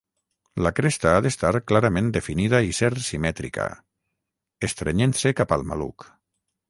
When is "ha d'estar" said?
1.17-1.51